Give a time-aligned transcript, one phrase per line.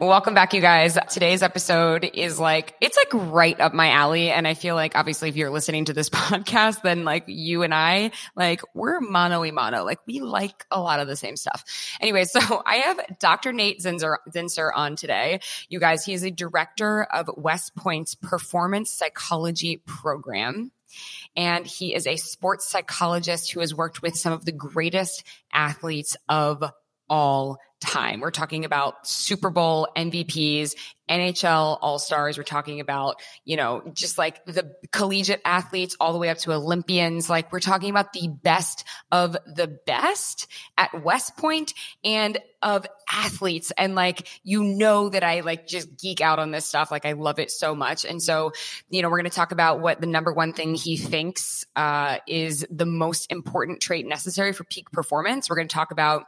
[0.00, 0.96] Welcome back, you guys.
[1.10, 4.30] Today's episode is like, it's like right up my alley.
[4.30, 7.74] And I feel like obviously if you're listening to this podcast, then like you and
[7.74, 9.84] I, like we're mono y mono.
[9.84, 11.62] Like we like a lot of the same stuff.
[12.00, 13.52] Anyway, so I have Dr.
[13.52, 15.40] Nate Zinsser, Zinsser on today.
[15.68, 20.72] You guys, he is a director of West Point's performance psychology program
[21.36, 26.16] and he is a sports psychologist who has worked with some of the greatest athletes
[26.26, 26.64] of
[27.10, 28.20] all time.
[28.20, 30.74] We're talking about Super Bowl MVPs,
[31.08, 32.38] NHL All Stars.
[32.38, 36.52] We're talking about, you know, just like the collegiate athletes all the way up to
[36.52, 37.28] Olympians.
[37.28, 40.46] Like we're talking about the best of the best
[40.78, 41.74] at West Point
[42.04, 43.72] and of athletes.
[43.76, 46.90] And like, you know that I like just geek out on this stuff.
[46.90, 48.04] Like I love it so much.
[48.04, 48.52] And so,
[48.90, 52.18] you know, we're going to talk about what the number one thing he thinks uh,
[52.28, 55.48] is the most important trait necessary for peak performance.
[55.48, 56.26] We're going to talk about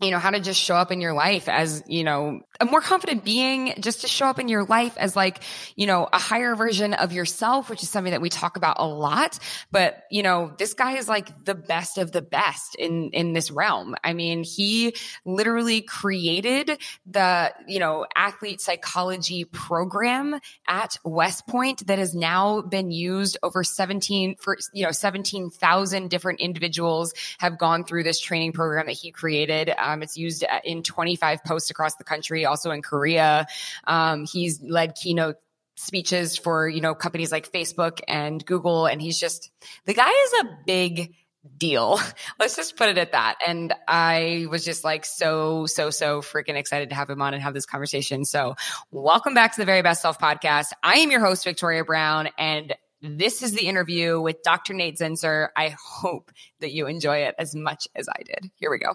[0.00, 2.80] you know, how to just show up in your life as, you know, a more
[2.80, 5.42] confident being, just to show up in your life as like,
[5.76, 8.86] you know, a higher version of yourself, which is something that we talk about a
[8.86, 9.38] lot.
[9.70, 13.50] But, you know, this guy is like the best of the best in, in this
[13.50, 13.94] realm.
[14.02, 14.94] I mean, he
[15.26, 22.90] literally created the, you know, athlete psychology program at West Point that has now been
[22.90, 28.86] used over 17 for, you know, 17,000 different individuals have gone through this training program
[28.86, 29.70] that he created.
[29.76, 33.46] Um, it's used uh, in 25 posts across the country, also in Korea.
[33.86, 35.36] Um, he's led keynote
[35.76, 38.86] speeches for, you know, companies like Facebook and Google.
[38.86, 39.50] And he's just,
[39.86, 41.14] the guy is a big
[41.56, 41.98] deal.
[42.38, 43.36] Let's just put it at that.
[43.46, 47.42] And I was just like so, so, so freaking excited to have him on and
[47.42, 48.24] have this conversation.
[48.24, 48.56] So
[48.90, 50.66] welcome back to the Very Best Self podcast.
[50.82, 54.74] I am your host, Victoria Brown, and this is the interview with Dr.
[54.74, 55.48] Nate Zinsser.
[55.56, 56.30] I hope
[56.60, 58.50] that you enjoy it as much as I did.
[58.56, 58.92] Here we go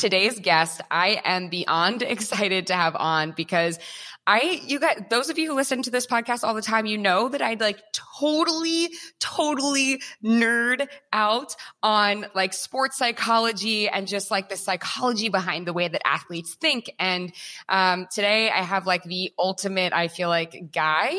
[0.00, 3.78] today's guest, I am beyond excited to have on because
[4.26, 6.98] I, you got those of you who listen to this podcast all the time, you
[6.98, 14.48] know that I'd like totally, totally nerd out on like sports psychology and just like
[14.48, 16.90] the psychology behind the way that athletes think.
[16.98, 17.32] And
[17.68, 21.14] um, today I have like the ultimate, I feel like, guy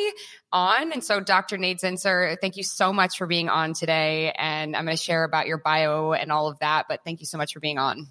[0.52, 0.91] on.
[0.91, 1.58] And so, Dr.
[1.58, 4.31] Nate Zinsser, thank you so much for being on today.
[4.31, 6.86] And I'm going to share about your bio and all of that.
[6.88, 8.08] But thank you so much for being on.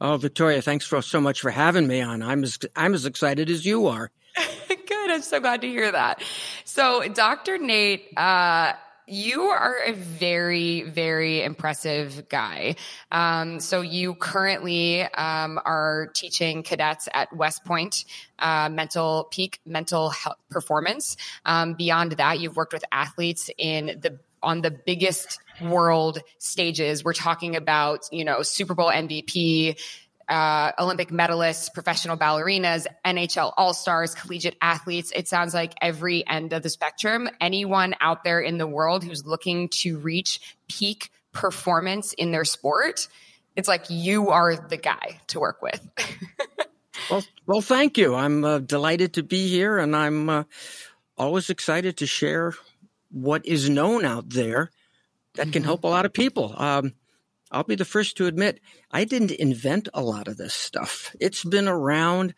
[0.00, 2.22] Oh, Victoria, thanks for so much for having me on.
[2.22, 4.10] I'm as I'm as excited as you are.
[4.68, 5.10] Good.
[5.10, 6.22] I'm so glad to hear that.
[6.64, 7.58] So, Dr.
[7.58, 8.72] Nate, uh,
[9.06, 12.76] you are a very, very impressive guy.
[13.10, 18.04] Um, so you currently um, are teaching cadets at West Point
[18.38, 21.16] uh, mental peak mental health performance.
[21.44, 27.04] Um, beyond that, you've worked with athletes in the on the biggest world stages.
[27.04, 29.78] We're talking about, you know, Super Bowl MVP,
[30.28, 35.12] uh, Olympic medalists, professional ballerinas, NHL all stars, collegiate athletes.
[35.14, 37.28] It sounds like every end of the spectrum.
[37.40, 43.08] Anyone out there in the world who's looking to reach peak performance in their sport,
[43.56, 45.86] it's like you are the guy to work with.
[47.10, 48.14] well, well, thank you.
[48.14, 50.44] I'm uh, delighted to be here, and I'm uh,
[51.16, 52.54] always excited to share
[53.10, 54.70] what is known out there
[55.34, 55.64] that can mm-hmm.
[55.64, 56.54] help a lot of people.
[56.56, 56.94] Um,
[57.50, 58.60] I'll be the first to admit
[58.90, 61.14] I didn't invent a lot of this stuff.
[61.20, 62.34] It's been around.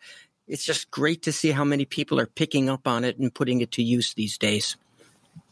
[0.47, 3.61] It's just great to see how many people are picking up on it and putting
[3.61, 4.75] it to use these days.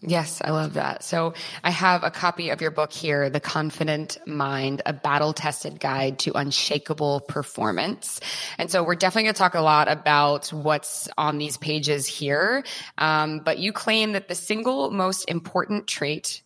[0.05, 1.03] Yes, I love that.
[1.03, 1.33] So
[1.63, 6.19] I have a copy of your book here, The Confident Mind, a battle tested guide
[6.19, 8.19] to unshakable performance.
[8.57, 12.65] And so we're definitely going to talk a lot about what's on these pages here.
[12.97, 16.41] Um, but you claim that the single most important trait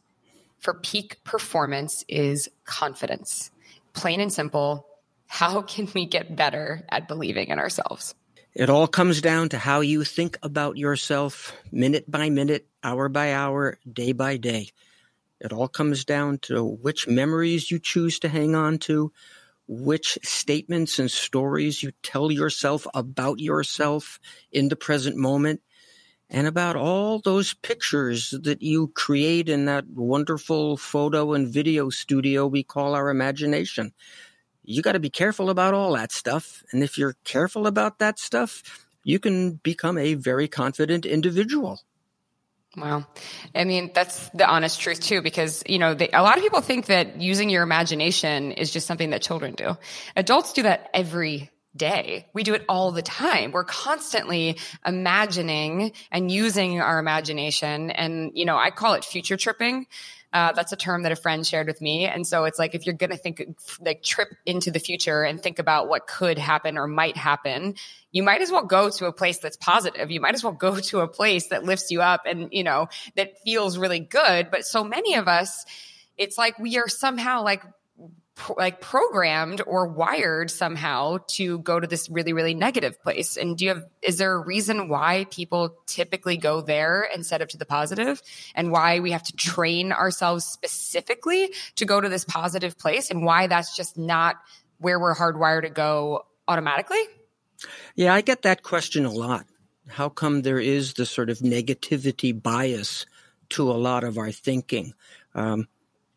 [0.60, 3.52] for peak performance is confidence.
[3.94, 4.88] Plain and simple.
[5.28, 8.16] How can we get better at believing in ourselves?
[8.54, 13.34] It all comes down to how you think about yourself minute by minute, hour by
[13.34, 14.70] hour, day by day.
[15.40, 19.12] It all comes down to which memories you choose to hang on to,
[19.68, 24.20] which statements and stories you tell yourself about yourself
[24.52, 25.62] in the present moment,
[26.30, 32.46] and about all those pictures that you create in that wonderful photo and video studio
[32.48, 33.94] we call our imagination
[34.68, 36.62] you got to be careful about all that stuff.
[36.72, 41.80] And if you're careful about that stuff, you can become a very confident individual.
[42.76, 43.08] Wow.
[43.56, 46.60] I mean, that's the honest truth too, because, you know, they, a lot of people
[46.60, 49.78] think that using your imagination is just something that children do.
[50.18, 52.28] Adults do that every day.
[52.34, 53.52] We do it all the time.
[53.52, 57.92] We're constantly imagining and using our imagination.
[57.92, 59.88] And, you know, I call it future tripping.
[60.34, 62.06] Uh, that's a term that a friend shared with me.
[62.06, 63.42] And so it's like if you're going to think,
[63.80, 67.76] like, trip into the future and think about what could happen or might happen,
[68.12, 70.12] you might as well go to a place that's positive.
[70.12, 72.90] You might as well go to a place that lifts you up and, you know,
[73.16, 74.52] that feels really good.
[74.52, 75.66] But so many of us,
[76.18, 77.64] it's like we are somehow like
[78.56, 83.38] like programmed or wired somehow to go to this really really negative place.
[83.38, 87.50] And do you have is there a reason why people typically go there instead of
[87.50, 88.22] to the positive?
[88.56, 93.10] And why we have to train ourselves specifically to go to this positive place?
[93.12, 94.36] And why that's just not
[94.80, 97.02] where we're hardwired to go automatically?
[97.96, 99.46] Yeah i get that question a lot.
[99.90, 103.06] How come there is this sort of negativity bias
[103.50, 104.94] to a lot of our thinking?
[105.34, 105.68] Um,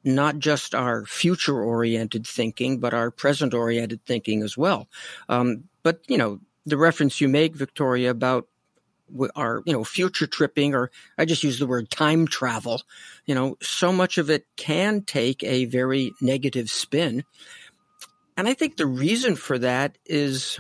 [0.04, 4.88] not just our future oriented thinking, but our present oriented thinking as well.
[5.28, 8.46] Um, but, you know, the reference you make, Victoria, about
[9.34, 12.82] our, you know, future tripping, or I just use the word time travel,
[13.26, 17.24] you know, so much of it can take a very negative spin.
[18.36, 20.58] And I think the reason for that is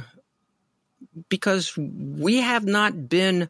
[1.28, 3.48] because we have not been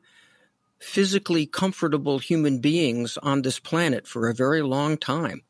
[0.78, 5.42] physically comfortable human beings on this planet for a very long time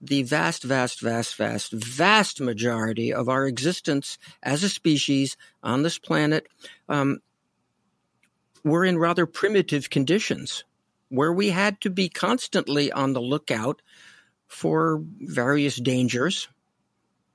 [0.00, 5.98] the vast, vast, vast, vast, vast majority of our existence as a species on this
[5.98, 6.46] planet,
[6.88, 7.18] um,
[8.64, 10.64] we're in rather primitive conditions
[11.08, 13.82] where we had to be constantly on the lookout
[14.46, 16.48] for various dangers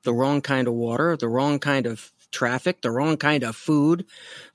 [0.03, 4.05] the wrong kind of water, the wrong kind of traffic, the wrong kind of food,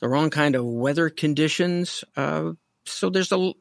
[0.00, 2.04] the wrong kind of weather conditions.
[2.16, 2.52] Uh,
[2.84, 3.52] so there's a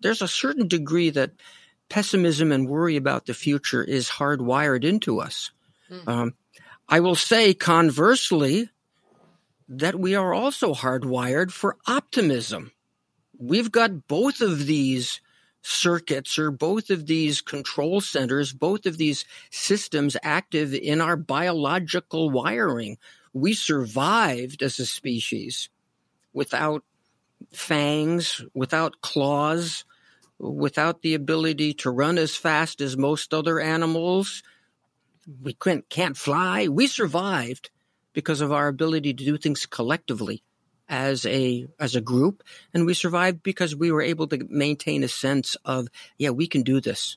[0.00, 1.32] there's a certain degree that
[1.88, 5.50] pessimism and worry about the future is hardwired into us.
[5.90, 6.08] Mm-hmm.
[6.08, 6.34] Um,
[6.88, 8.70] I will say conversely
[9.68, 12.72] that we are also hardwired for optimism.
[13.38, 15.20] We've got both of these
[15.62, 22.30] circuits or both of these control centers, both of these systems active in our biological
[22.30, 22.98] wiring.
[23.32, 25.68] We survived as a species
[26.32, 26.84] without
[27.52, 29.84] fangs, without claws,
[30.38, 34.42] without the ability to run as fast as most other animals.
[35.42, 36.68] We can't, can't fly.
[36.68, 37.70] We survived
[38.12, 40.42] because of our ability to do things collectively
[40.88, 42.42] as a as a group
[42.72, 46.62] and we survived because we were able to maintain a sense of yeah we can
[46.62, 47.16] do this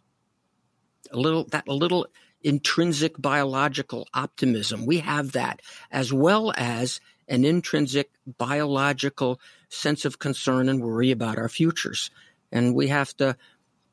[1.12, 2.07] a little that little
[2.42, 5.62] intrinsic biological optimism we have that
[5.92, 9.39] as well as an intrinsic biological
[9.69, 12.10] sense of concern and worry about our futures
[12.51, 13.36] and we have to,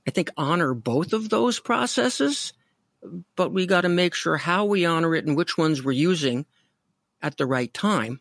[0.06, 2.52] I think, honor both of those processes,
[3.36, 6.46] but we got to make sure how we honor it and which ones we're using
[7.22, 8.20] at the right time.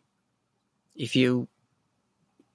[0.94, 1.48] If you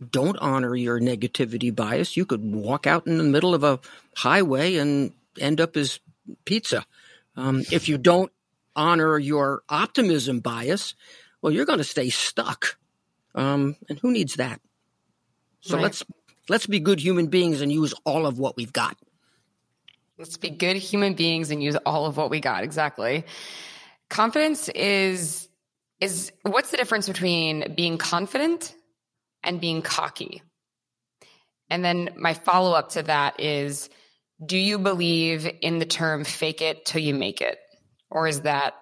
[0.09, 3.79] don't honor your negativity bias, you could walk out in the middle of a
[4.15, 5.99] highway and end up as
[6.45, 6.85] pizza.
[7.35, 8.31] Um, if you don't
[8.75, 10.95] honor your optimism bias,
[11.41, 12.77] well, you're going to stay stuck.
[13.35, 14.59] Um, and who needs that?
[15.61, 15.83] So right.
[15.83, 16.03] let's
[16.51, 18.97] Let's be good human beings and use all of what we've got.
[20.17, 22.65] Let's be good human beings and use all of what we got.
[22.65, 23.23] Exactly.
[24.09, 25.47] Confidence is
[26.01, 28.75] is what's the difference between being confident
[29.45, 30.41] and being cocky?
[31.69, 33.89] And then my follow up to that is
[34.45, 37.59] do you believe in the term fake it till you make it?
[38.09, 38.73] Or is that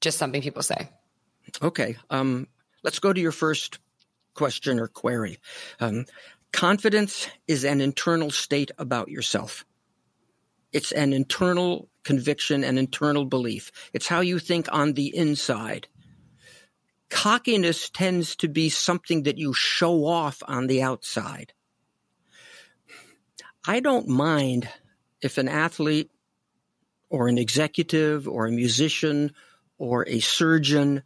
[0.00, 0.88] just something people say?
[1.60, 1.96] Okay.
[2.08, 2.48] Um,
[2.82, 3.80] let's go to your first
[4.34, 5.40] question or query.
[5.78, 6.06] Um,
[6.52, 9.64] Confidence is an internal state about yourself.
[10.72, 13.72] It's an internal conviction and internal belief.
[13.92, 15.88] It's how you think on the inside.
[17.10, 21.52] Cockiness tends to be something that you show off on the outside.
[23.66, 24.68] I don't mind
[25.20, 26.10] if an athlete
[27.10, 29.32] or an executive or a musician
[29.78, 31.02] or a surgeon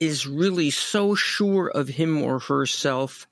[0.00, 3.26] is really so sure of him or herself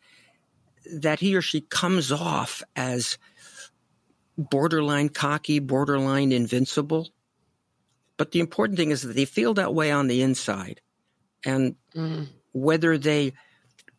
[0.90, 3.18] that he or she comes off as
[4.36, 7.08] borderline cocky, borderline invincible.
[8.16, 10.80] But the important thing is that they feel that way on the inside.
[11.44, 12.28] And mm.
[12.52, 13.32] whether they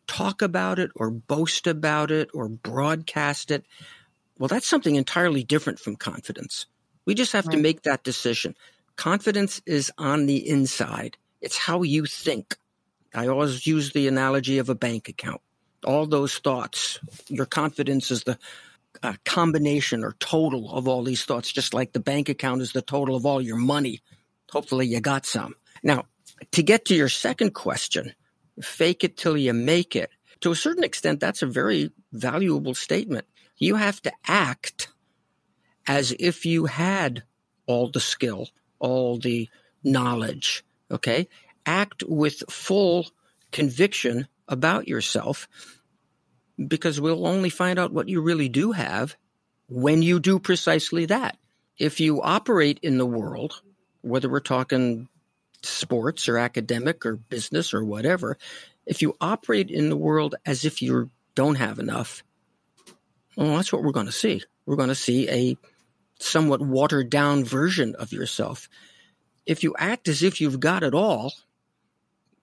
[0.06, 3.64] talk about it or boast about it or broadcast it,
[4.38, 6.66] well, that's something entirely different from confidence.
[7.06, 7.56] We just have right.
[7.56, 8.56] to make that decision.
[8.96, 11.16] Confidence is on the inside.
[11.40, 12.56] It's how you think.
[13.14, 15.40] I always use the analogy of a bank account
[15.84, 16.98] all those thoughts.
[17.28, 18.38] Your confidence is the
[19.02, 22.82] a combination or total of all these thoughts, just like the bank account is the
[22.82, 24.00] total of all your money.
[24.50, 25.54] Hopefully, you got some.
[25.82, 26.04] Now,
[26.52, 28.12] to get to your second question,
[28.62, 30.10] fake it till you make it.
[30.40, 33.26] To a certain extent, that's a very valuable statement.
[33.58, 34.88] You have to act
[35.86, 37.24] as if you had
[37.66, 38.48] all the skill,
[38.78, 39.48] all the
[39.82, 40.64] knowledge.
[40.90, 41.28] Okay.
[41.66, 43.06] Act with full
[43.52, 45.48] conviction about yourself
[46.66, 49.16] because we'll only find out what you really do have
[49.68, 51.36] when you do precisely that.
[51.78, 53.60] If you operate in the world,
[54.02, 55.08] whether we're talking
[55.62, 58.38] sports or academic or business or whatever,
[58.86, 62.22] if you operate in the world as if you don't have enough,
[63.36, 64.42] well, that's what we're going to see.
[64.66, 65.56] We're going to see a
[66.20, 68.68] somewhat watered down version of yourself.
[69.46, 71.32] If you act as if you've got it all,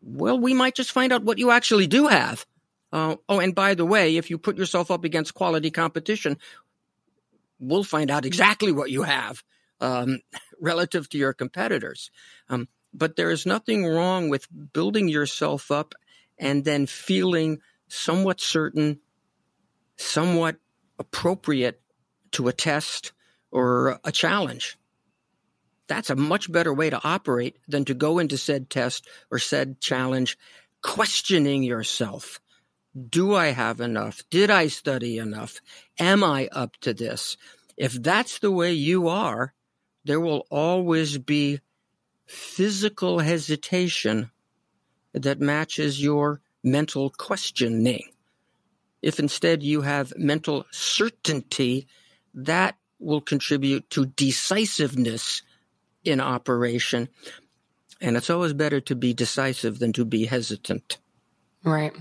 [0.02, 2.46] well, we might just find out what you actually do have.
[2.92, 6.38] Uh, oh, and by the way, if you put yourself up against quality competition,
[7.60, 9.44] we'll find out exactly what you have
[9.80, 10.20] um,
[10.62, 12.12] relative to your competitors.
[12.50, 15.94] Um, but there is nothing wrong with building yourself up
[16.38, 19.00] and then feeling somewhat certain,
[19.96, 20.58] somewhat
[21.00, 21.82] appropriate
[22.32, 23.14] to a test
[23.52, 24.78] or a challenge.
[25.92, 29.82] That's a much better way to operate than to go into said test or said
[29.82, 30.38] challenge
[30.82, 32.40] questioning yourself.
[33.10, 34.24] Do I have enough?
[34.30, 35.60] Did I study enough?
[36.00, 37.36] Am I up to this?
[37.76, 39.54] If that's the way you are,
[40.06, 41.60] there will always be
[42.26, 44.32] physical hesitation
[45.14, 48.04] that matches your mental questioning.
[49.02, 51.86] If instead you have mental certainty,
[52.34, 55.42] that will contribute to decisiveness
[56.04, 57.10] in operation.
[58.00, 60.98] And it's always better to be decisive than to be hesitant.
[61.64, 61.94] Right.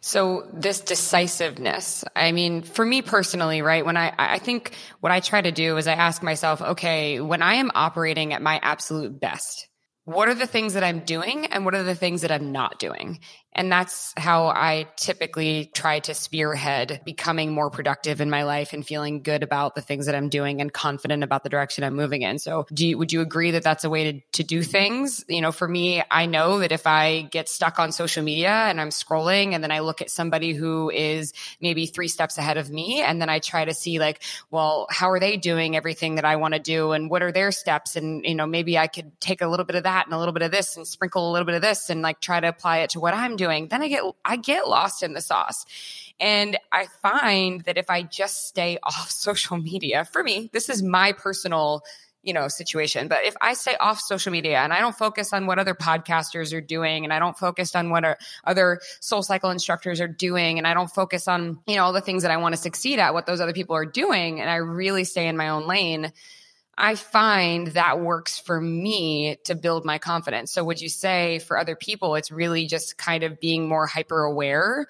[0.00, 3.84] So this decisiveness, I mean, for me personally, right?
[3.84, 7.42] When I, I think what I try to do is I ask myself, okay, when
[7.42, 9.68] I am operating at my absolute best,
[10.04, 12.78] what are the things that I'm doing and what are the things that I'm not
[12.78, 13.18] doing?
[13.54, 18.86] And that's how I typically try to spearhead becoming more productive in my life and
[18.86, 22.22] feeling good about the things that I'm doing and confident about the direction I'm moving
[22.22, 22.38] in.
[22.38, 25.24] So do you, would you agree that that's a way to, to do things?
[25.28, 28.80] You know, for me, I know that if I get stuck on social media and
[28.80, 32.70] I'm scrolling and then I look at somebody who is maybe three steps ahead of
[32.70, 36.24] me and then I try to see like, well, how are they doing everything that
[36.24, 37.96] I want to do and what are their steps?
[37.96, 40.34] And, you know, maybe I could take a little bit of that and a little
[40.34, 42.78] bit of this and sprinkle a little bit of this and like try to apply
[42.78, 45.64] it to what I'm doing then I get I get lost in the sauce.
[46.20, 50.82] And I find that if I just stay off social media, for me, this is
[50.82, 51.82] my personal
[52.24, 55.46] you know situation but if i stay off social media and i don't focus on
[55.46, 60.00] what other podcasters are doing and i don't focus on what other soul cycle instructors
[60.00, 62.54] are doing and i don't focus on you know all the things that i want
[62.54, 65.48] to succeed at what those other people are doing and i really stay in my
[65.48, 66.12] own lane
[66.78, 70.52] I find that works for me to build my confidence.
[70.52, 74.22] So, would you say for other people, it's really just kind of being more hyper
[74.22, 74.86] aware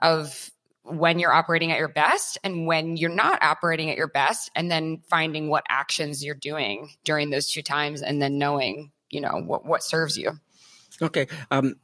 [0.00, 0.50] of
[0.84, 4.70] when you're operating at your best and when you're not operating at your best, and
[4.70, 9.42] then finding what actions you're doing during those two times, and then knowing, you know,
[9.44, 10.30] what, what serves you?
[11.00, 11.26] Okay.
[11.50, 11.74] Um,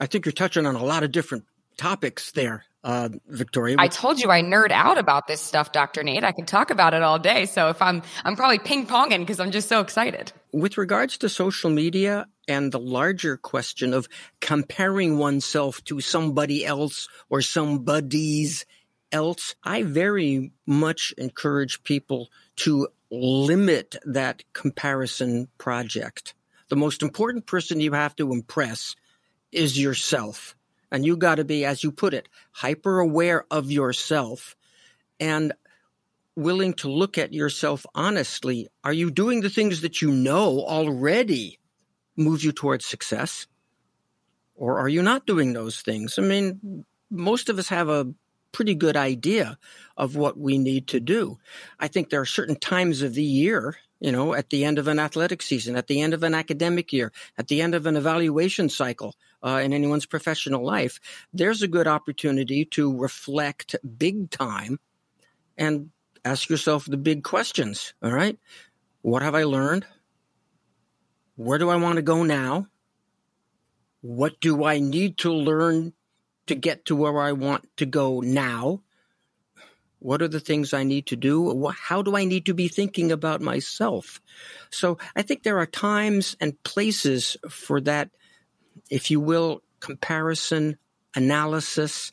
[0.00, 1.44] I think you're touching on a lot of different
[1.76, 3.76] topics there uh, Victoria.
[3.78, 6.02] I told you I nerd out about this stuff, Dr.
[6.02, 6.24] Nate.
[6.24, 7.46] I can talk about it all day.
[7.46, 10.32] So if I'm, I'm probably ping ponging because I'm just so excited.
[10.52, 14.08] With regards to social media and the larger question of
[14.40, 18.64] comparing oneself to somebody else or somebody's
[19.12, 26.34] else, I very much encourage people to limit that comparison project.
[26.68, 28.94] The most important person you have to impress
[29.50, 30.54] is yourself
[30.90, 34.56] and you got to be, as you put it, hyper aware of yourself
[35.18, 35.52] and
[36.36, 38.68] willing to look at yourself honestly.
[38.84, 41.58] Are you doing the things that you know already
[42.16, 43.46] move you towards success?
[44.54, 46.18] Or are you not doing those things?
[46.18, 48.12] I mean, most of us have a
[48.52, 49.58] pretty good idea
[49.96, 51.38] of what we need to do.
[51.78, 54.88] I think there are certain times of the year you know, at the end of
[54.88, 57.96] an athletic season, at the end of an academic year, at the end of an
[57.96, 61.00] evaluation cycle uh, in anyone's professional life,
[61.32, 64.78] there's a good opportunity to reflect big time
[65.56, 65.90] and
[66.24, 67.94] ask yourself the big questions.
[68.02, 68.38] All right.
[69.02, 69.86] What have I learned?
[71.36, 72.66] Where do I want to go now?
[74.02, 75.92] What do I need to learn
[76.46, 78.82] to get to where I want to go now?
[80.00, 81.68] What are the things I need to do?
[81.68, 84.20] How do I need to be thinking about myself?
[84.70, 88.10] So I think there are times and places for that,
[88.90, 90.78] if you will, comparison,
[91.14, 92.12] analysis.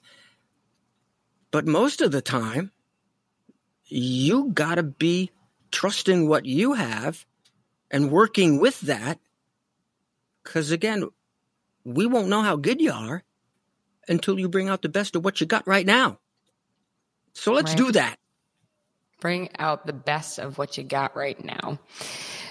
[1.52, 2.72] But most of the time,
[3.86, 5.32] you got to be
[5.72, 7.26] trusting what you have
[7.92, 9.20] and working with that.
[10.44, 11.06] Because again,
[11.84, 13.24] we won't know how good you are
[14.08, 16.20] until you bring out the best of what you got right now.
[17.34, 17.78] So let's right.
[17.78, 18.18] do that.
[19.20, 21.80] Bring out the best of what you got right now.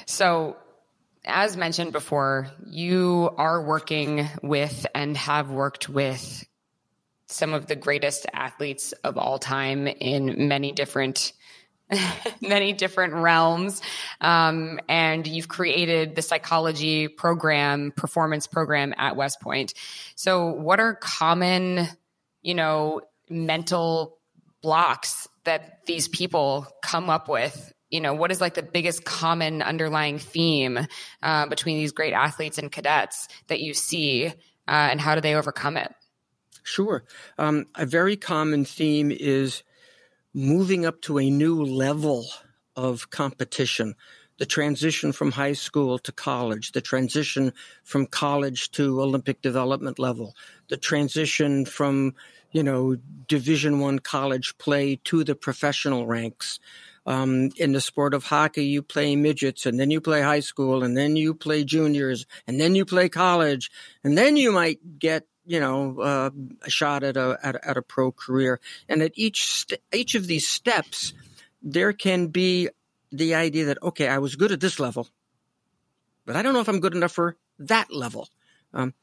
[0.07, 0.57] So,
[1.27, 6.47] as mentioned before, you are working with and have worked with
[7.27, 11.33] some of the greatest athletes of all time in many different
[12.41, 13.81] many different realms.
[14.21, 19.75] Um, and you've created the psychology program, performance program at West Point.
[20.17, 21.87] So, what are common,
[22.43, 24.19] you know, mental
[24.63, 27.73] blocks that these people come up with?
[27.91, 30.87] You know, what is like the biggest common underlying theme
[31.23, 34.33] uh, between these great athletes and cadets that you see, uh,
[34.67, 35.95] and how do they overcome it?
[36.65, 37.05] Sure.
[37.39, 39.63] Um, a very common theme is
[40.35, 42.27] moving up to a new level
[42.75, 43.95] of competition.
[44.39, 47.53] The transition from high school to college, the transition
[47.85, 50.35] from college to Olympic development level,
[50.69, 52.15] the transition from,
[52.51, 52.97] you know,
[53.29, 56.59] Division One college play to the professional ranks.
[57.07, 60.83] Um, in the sport of hockey, you play midgets, and then you play high school,
[60.83, 63.71] and then you play juniors, and then you play college,
[64.03, 66.31] and then you might get you know uh,
[66.63, 68.61] a shot at a, at a, at a pro career.
[68.89, 71.13] And at each st- each of these steps,
[71.63, 72.69] there can be
[73.13, 75.09] the idea that okay, I was good at this level,
[76.25, 78.29] but I don't know if I'm good enough for that level.
[78.75, 78.95] Um,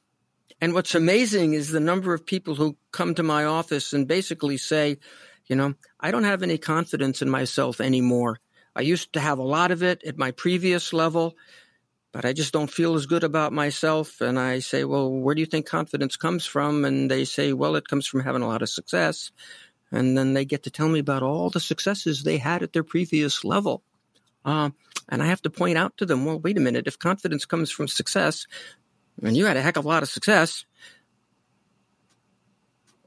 [0.61, 4.57] and what's amazing is the number of people who come to my office and basically
[4.57, 4.97] say,
[5.47, 8.39] you know, I don't have any confidence in myself anymore.
[8.75, 11.35] I used to have a lot of it at my previous level,
[12.11, 14.21] but I just don't feel as good about myself.
[14.21, 16.85] And I say, well, where do you think confidence comes from?
[16.85, 19.31] And they say, well, it comes from having a lot of success.
[19.91, 22.83] And then they get to tell me about all the successes they had at their
[22.83, 23.83] previous level.
[24.43, 24.71] Uh,
[25.09, 27.71] and I have to point out to them, well, wait a minute, if confidence comes
[27.71, 28.47] from success,
[29.21, 30.65] and you had a heck of a lot of success,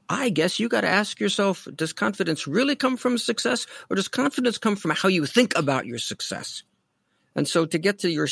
[0.09, 4.07] I guess you got to ask yourself, does confidence really come from success or does
[4.07, 6.63] confidence come from how you think about your success?
[7.35, 8.27] And so to get to your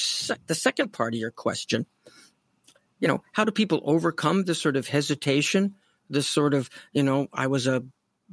[0.48, 1.86] the second part of your question,
[3.00, 5.76] you know, how do people overcome this sort of hesitation,
[6.10, 7.84] this sort of, you know, I was a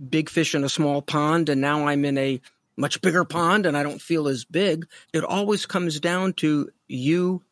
[0.09, 2.40] big fish in a small pond and now I'm in a
[2.76, 4.87] much bigger pond and I don't feel as big.
[5.12, 7.42] It always comes down to you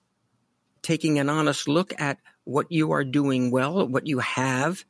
[0.83, 4.85] taking an honest look at what you are doing well, what you have,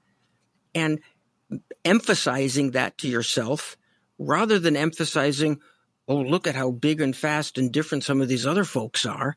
[0.74, 1.00] and
[1.85, 3.76] emphasizing that to yourself
[4.18, 5.61] rather than emphasizing
[6.11, 9.37] oh, look at how big and fast and different some of these other folks are.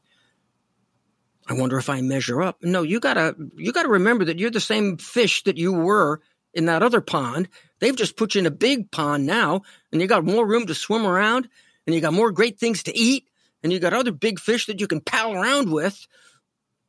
[1.47, 2.63] I wonder if I measure up.
[2.63, 6.19] No, you gotta, you gotta remember that you're the same fish that you were
[6.53, 7.47] in that other pond.
[7.79, 10.73] They've just put you in a big pond now and you got more room to
[10.73, 11.47] swim around
[11.85, 13.27] and you got more great things to eat
[13.61, 16.07] and you got other big fish that you can pal around with.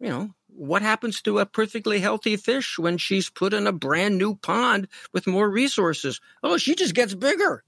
[0.01, 4.19] You know, what happens to a perfectly healthy fish when she's put in a brand
[4.19, 6.21] new pond with more resources?
[6.43, 7.65] Oh, she just gets bigger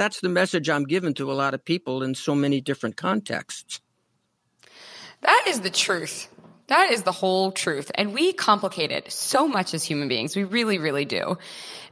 [0.00, 3.82] that's the message I'm giving to a lot of people in so many different contexts.
[5.20, 6.28] That is the truth.
[6.68, 7.90] That is the whole truth.
[7.94, 10.34] And we complicate it so much as human beings.
[10.34, 11.36] We really, really do.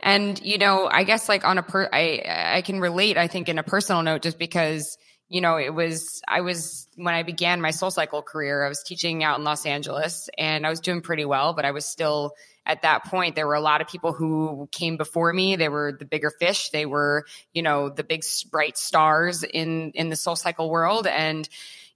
[0.01, 3.51] And, you know, I guess like on a per, I, I can relate, I think
[3.51, 4.97] in a personal note, just because,
[5.29, 8.83] you know, it was, I was, when I began my soul cycle career, I was
[8.83, 12.35] teaching out in Los Angeles and I was doing pretty well, but I was still
[12.65, 15.57] at that point, there were a lot of people who came before me.
[15.57, 16.69] They were the bigger fish.
[16.69, 21.07] They were, you know, the big bright stars in, in the soul cycle world.
[21.07, 21.49] And,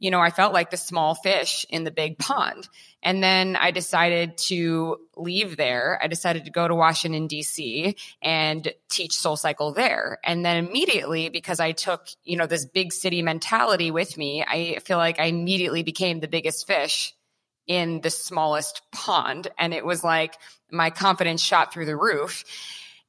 [0.02, 2.68] you know, I felt like the small fish in the big pond.
[3.04, 5.96] And then I decided to leave there.
[6.02, 7.94] I decided to go to Washington, D.C.
[8.20, 10.18] and teach Soul Cycle there.
[10.24, 14.80] And then immediately, because I took, you know, this big city mentality with me, I
[14.80, 17.14] feel like I immediately became the biggest fish
[17.68, 19.46] in the smallest pond.
[19.56, 20.34] And it was like
[20.68, 22.42] my confidence shot through the roof.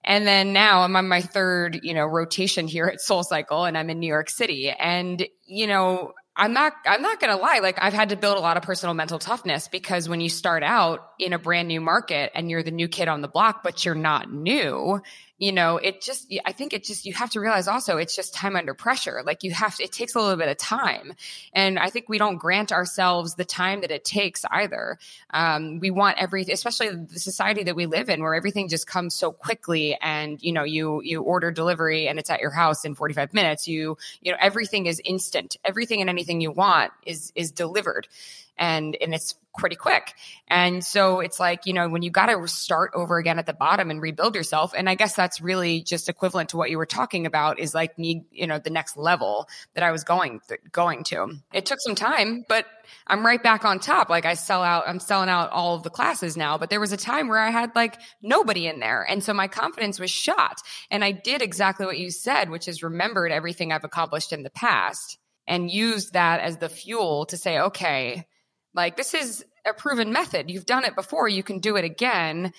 [0.04, 3.76] And then now I'm on my third, you know, rotation here at Soul Cycle and
[3.76, 4.70] I'm in New York City.
[4.70, 8.38] And, you know, I'm not I'm not going to lie like I've had to build
[8.38, 11.80] a lot of personal mental toughness because when you start out in a brand new
[11.80, 15.02] market and you're the new kid on the block but you're not new
[15.44, 18.34] you know it just i think it just you have to realize also it's just
[18.34, 19.22] time under pressure.
[19.26, 21.14] Like you have to, it takes a little bit of time.
[21.52, 24.98] And i think we don't grant ourselves the time that it takes either.
[25.32, 29.16] Um, we want every, especially the society that we live in where everything just comes
[29.16, 32.96] so quickly and you know you you order delivery and it's at your house in
[32.96, 33.68] 45 minutes.
[33.68, 35.58] You you know everything is instant.
[35.66, 38.08] Everything and anything you want is is delivered
[38.58, 40.14] and and it's pretty quick.
[40.48, 43.54] And so it's like, you know, when you got to start over again at the
[43.54, 44.74] bottom and rebuild yourself.
[44.76, 47.98] And I guess that's really just equivalent to what you were talking about is like
[48.00, 51.36] me, you know, the next level that I was going, th- going to.
[51.54, 52.66] It took some time, but
[53.06, 54.10] I'm right back on top.
[54.10, 56.92] Like I sell out, I'm selling out all of the classes now, but there was
[56.92, 59.06] a time where I had like nobody in there.
[59.08, 60.62] And so my confidence was shot.
[60.90, 64.50] And I did exactly what you said, which is remembered everything I've accomplished in the
[64.50, 68.26] past and used that as the fuel to say, okay,
[68.74, 70.50] like this is a proven method.
[70.50, 72.54] You've done it before, you can do it again.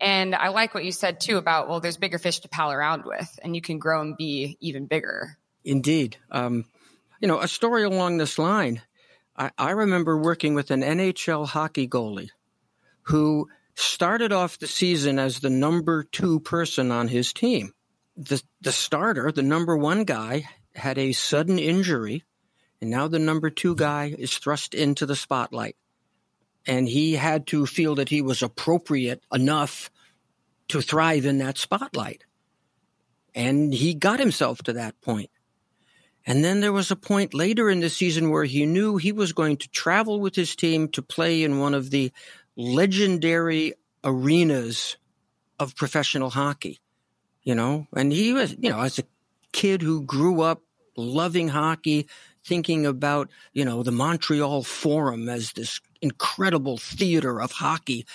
[0.00, 3.04] And I like what you said too about, well, there's bigger fish to pal around
[3.04, 5.38] with and you can grow and be even bigger.
[5.64, 6.16] Indeed.
[6.30, 6.66] Um,
[7.20, 8.82] you know, a story along this line.
[9.36, 12.30] I, I remember working with an NHL hockey goalie
[13.02, 17.72] who started off the season as the number two person on his team.
[18.16, 22.24] The, the starter, the number one guy, had a sudden injury
[22.84, 25.74] and now the number two guy is thrust into the spotlight.
[26.66, 29.90] And he had to feel that he was appropriate enough
[30.68, 32.26] to thrive in that spotlight.
[33.34, 35.30] And he got himself to that point.
[36.26, 39.32] And then there was a point later in the season where he knew he was
[39.32, 42.12] going to travel with his team to play in one of the
[42.54, 43.72] legendary
[44.04, 44.98] arenas
[45.58, 46.80] of professional hockey.
[47.44, 49.04] You know, and he was, you know, as a
[49.52, 50.60] kid who grew up
[50.96, 52.08] loving hockey,
[52.44, 58.06] thinking about, you know, the Montreal Forum as this incredible theater of hockey.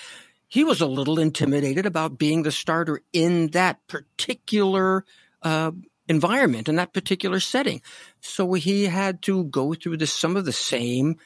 [0.48, 5.06] He was a little intimidated about being the starter in that particular
[5.44, 5.72] uh,
[6.08, 7.82] environment, in that particular setting.
[8.22, 11.18] So he had to go through this, some of the same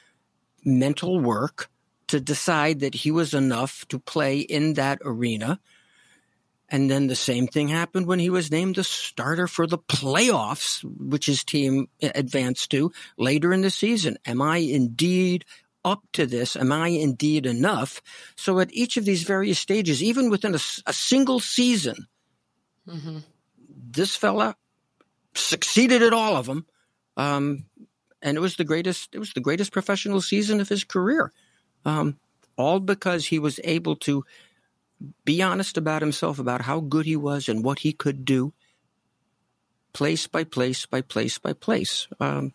[0.65, 1.69] mental work
[2.07, 5.59] to decide that he was enough to play in that arena
[6.69, 10.83] and then the same thing happened when he was named the starter for the playoffs,
[10.83, 14.17] which his team advanced to later in the season.
[14.25, 15.45] Am I indeed
[15.85, 16.55] up to this?
[16.55, 18.01] Am I indeed enough?
[18.35, 22.07] So at each of these various stages, even within a, a single season,
[22.87, 23.19] mm-hmm.
[23.67, 24.55] this fella
[25.35, 26.65] succeeded at all of them.
[27.17, 27.65] Um,
[28.21, 31.31] and it was the greatest, it was the greatest professional season of his career.
[31.85, 32.17] Um,
[32.55, 34.23] all because he was able to
[35.25, 38.53] be honest about himself about how good he was and what he could do,
[39.93, 42.07] place by place by place by place.
[42.19, 42.53] Um,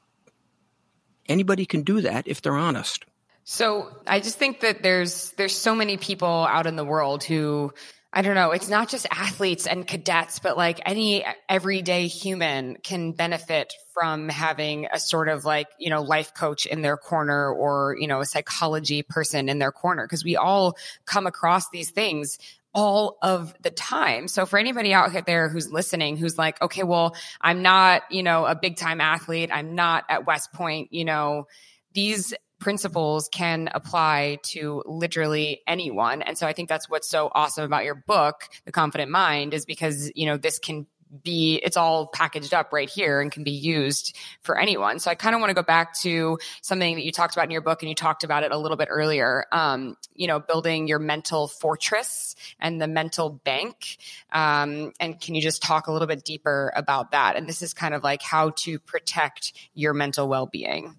[1.28, 3.04] anybody can do that if they're honest.
[3.44, 7.72] So I just think that there's there's so many people out in the world who
[8.10, 13.12] I don't know, it's not just athletes and cadets, but like any everyday human can
[13.12, 17.96] benefit from having a sort of like, you know, life coach in their corner or,
[18.00, 22.38] you know, a psychology person in their corner because we all come across these things
[22.72, 24.26] all of the time.
[24.26, 28.46] So for anybody out there who's listening, who's like, okay, well, I'm not, you know,
[28.46, 29.50] a big time athlete.
[29.52, 31.46] I'm not at West Point, you know,
[31.92, 36.22] these principles can apply to literally anyone.
[36.22, 39.64] And so I think that's what's so awesome about your book, The Confident Mind, is
[39.64, 40.86] because, you know, this can
[41.22, 44.98] be it's all packaged up right here and can be used for anyone.
[44.98, 47.50] So i kind of want to go back to something that you talked about in
[47.50, 49.46] your book and you talked about it a little bit earlier.
[49.50, 53.96] Um, you know building your mental fortress and the mental bank.
[54.32, 57.36] Um, and can you just talk a little bit deeper about that?
[57.36, 60.96] And this is kind of like how to protect your mental well-being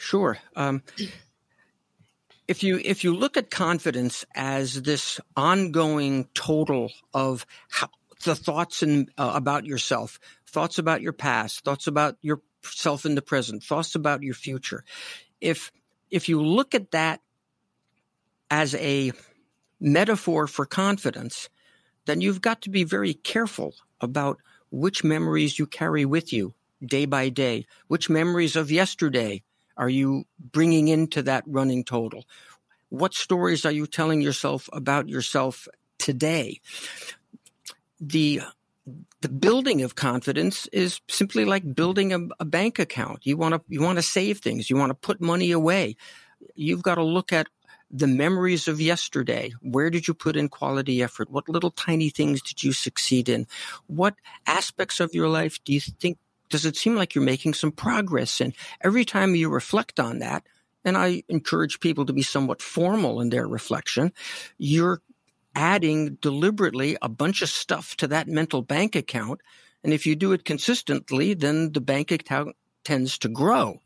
[0.00, 0.38] Sure.
[0.56, 0.82] Um,
[2.48, 7.90] if you if you look at confidence as this ongoing total of how,
[8.24, 13.20] the thoughts and uh, about yourself, thoughts about your past, thoughts about yourself in the
[13.20, 14.84] present, thoughts about your future,
[15.38, 15.70] if
[16.10, 17.20] if you look at that
[18.50, 19.12] as a
[19.80, 21.50] metaphor for confidence,
[22.06, 24.38] then you've got to be very careful about
[24.70, 29.42] which memories you carry with you day by day, which memories of yesterday
[29.76, 32.24] are you bringing into that running total?
[32.88, 36.60] What stories are you telling yourself about yourself today?
[38.00, 38.42] The
[39.20, 43.26] the building of confidence is simply like building a, a bank account.
[43.26, 44.70] You want to you want to save things.
[44.70, 45.96] You want to put money away.
[46.54, 47.46] You've got to look at
[47.90, 49.52] the memories of yesterday.
[49.60, 51.30] Where did you put in quality effort?
[51.30, 53.46] What little tiny things did you succeed in?
[53.86, 54.14] What
[54.46, 56.18] aspects of your life do you think
[56.50, 58.40] does it seem like you're making some progress?
[58.40, 60.44] And every time you reflect on that,
[60.84, 64.12] and I encourage people to be somewhat formal in their reflection,
[64.58, 65.00] you're
[65.54, 69.40] adding deliberately a bunch of stuff to that mental bank account.
[69.82, 73.80] And if you do it consistently, then the bank account tends to grow.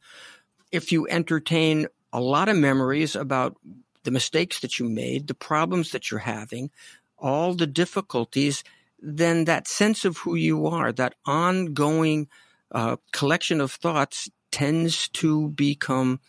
[0.72, 3.56] If you entertain a lot of memories about
[4.04, 6.70] the mistakes that you made, the problems that you're having,
[7.18, 8.62] all the difficulties,
[9.00, 12.28] then that sense of who you are, that ongoing
[12.72, 16.20] uh, collection of thoughts tends to become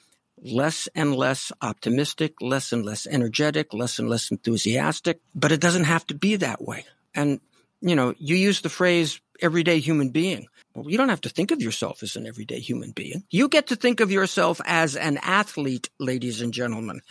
[0.41, 5.86] less and less optimistic, less and less energetic, less and less enthusiastic, but it doesn't
[5.86, 6.86] have to be that way.
[7.13, 7.39] And,
[7.82, 10.48] you know, you use the phrase everyday human being.
[10.74, 13.24] Well, you don't have to think of yourself as an everyday human being.
[13.30, 17.02] You get to think of yourself as an athlete, ladies and gentlemen.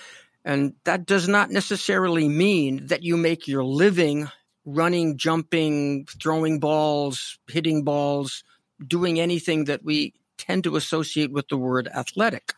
[0.45, 4.29] And that does not necessarily mean that you make your living
[4.67, 8.45] running, jumping, throwing balls, hitting balls,
[8.87, 12.55] doing anything that we tend to associate with the word athletic.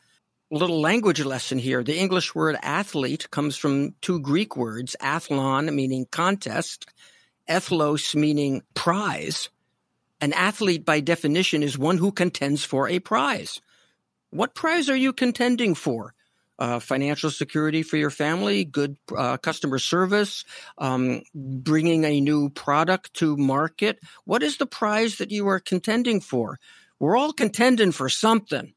[0.53, 1.83] A little language lesson here.
[1.83, 6.87] The English word athlete comes from two Greek words, athlon, meaning contest,
[7.49, 9.51] ethlos, meaning prize.
[10.21, 13.61] An athlete, by definition, is one who contends for a prize.
[14.31, 16.15] What prize are you contending for?
[16.59, 20.43] Uh, financial security for your family, good uh, customer service,
[20.79, 24.01] um, bringing a new product to market.
[24.25, 26.59] What is the prize that you are contending for?
[26.99, 28.73] We're all contending for something.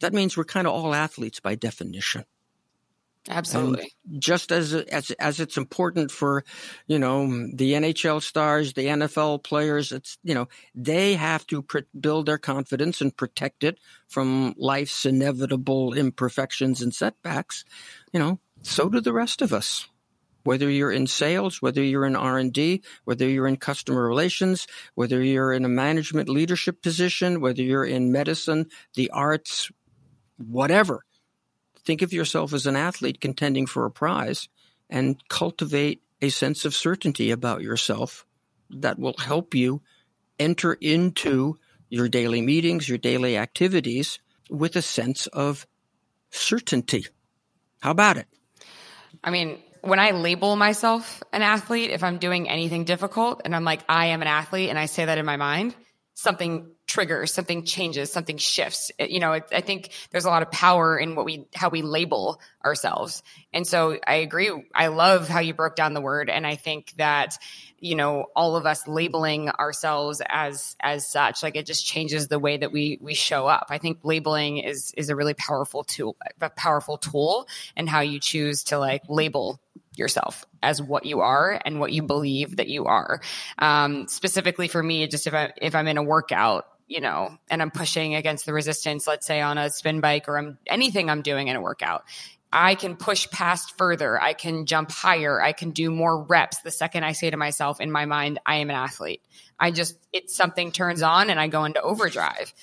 [0.00, 2.24] That means we're kind of all athletes by definition.
[3.28, 3.92] Absolutely.
[4.10, 6.44] And just as as as it's important for,
[6.86, 11.62] you know, mm, the NHL stars, the NFL players, it's you know they have to
[11.62, 13.78] pr- build their confidence and protect it
[14.08, 17.64] from life's inevitable imperfections and setbacks.
[18.12, 19.88] You know, so do the rest of us.
[20.44, 24.66] Whether you're in sales, whether you're in R and D, whether you're in customer relations,
[24.94, 29.70] whether you're in a management leadership position, whether you're in medicine, the arts,
[30.38, 31.02] whatever
[31.88, 34.50] Think of yourself as an athlete contending for a prize
[34.90, 38.26] and cultivate a sense of certainty about yourself
[38.68, 39.80] that will help you
[40.38, 44.18] enter into your daily meetings, your daily activities
[44.50, 45.66] with a sense of
[46.30, 47.06] certainty.
[47.80, 48.26] How about it?
[49.24, 53.64] I mean, when I label myself an athlete, if I'm doing anything difficult and I'm
[53.64, 55.74] like, I am an athlete, and I say that in my mind,
[56.18, 58.90] something triggers, something changes, something shifts.
[58.98, 62.40] You know, I think there's a lot of power in what we, how we label
[62.64, 63.22] ourselves.
[63.52, 64.50] And so I agree.
[64.74, 66.28] I love how you broke down the word.
[66.28, 67.38] And I think that,
[67.78, 72.40] you know, all of us labeling ourselves as, as such, like it just changes the
[72.40, 73.68] way that we, we show up.
[73.70, 78.18] I think labeling is, is a really powerful tool, a powerful tool and how you
[78.18, 79.60] choose to like label
[79.98, 83.20] yourself as what you are and what you believe that you are.
[83.58, 87.60] Um, specifically for me, just if I if I'm in a workout, you know, and
[87.60, 91.22] I'm pushing against the resistance, let's say on a spin bike or I'm anything I'm
[91.22, 92.04] doing in a workout.
[92.50, 94.20] I can push past further.
[94.20, 95.40] I can jump higher.
[95.40, 98.56] I can do more reps the second I say to myself in my mind, I
[98.56, 99.22] am an athlete.
[99.60, 102.54] I just, it's something turns on and I go into overdrive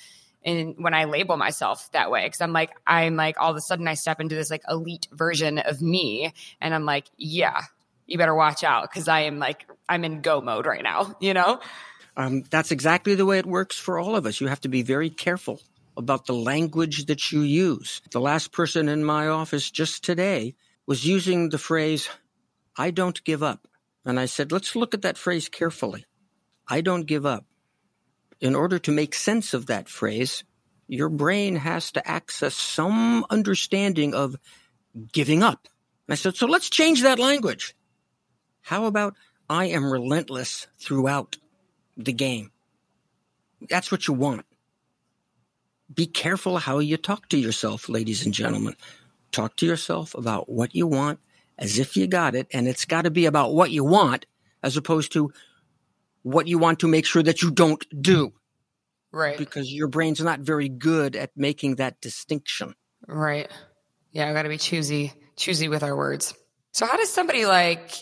[0.46, 3.60] and when I label myself that way, because I'm like, I'm like, all of a
[3.60, 7.62] sudden I step into this like elite version of me, and I'm like, yeah,
[8.06, 11.34] you better watch out because I am like, I'm in go mode right now, you
[11.34, 11.60] know?
[12.16, 14.40] Um, that's exactly the way it works for all of us.
[14.40, 15.60] You have to be very careful
[15.96, 18.00] about the language that you use.
[18.10, 20.54] The last person in my office just today
[20.86, 22.08] was using the phrase,
[22.76, 23.66] I don't give up.
[24.04, 26.06] And I said, let's look at that phrase carefully.
[26.68, 27.44] I don't give up
[28.40, 30.44] in order to make sense of that phrase,
[30.88, 34.36] your brain has to access some understanding of
[35.12, 35.68] giving up.
[36.06, 37.74] And I said, so let's change that language.
[38.62, 39.14] How about
[39.48, 41.36] I am relentless throughout
[41.96, 42.50] the game?
[43.68, 44.44] That's what you want.
[45.92, 48.74] Be careful how you talk to yourself, ladies and gentlemen.
[49.32, 51.20] Talk to yourself about what you want
[51.58, 54.26] as if you got it, and it's got to be about what you want
[54.62, 55.32] as opposed to
[56.26, 58.32] what you want to make sure that you don't do.
[59.12, 59.38] Right.
[59.38, 62.74] Because your brain's not very good at making that distinction.
[63.06, 63.48] Right.
[64.10, 66.34] Yeah, I got to be choosy, choosy with our words.
[66.72, 67.92] So how does somebody like,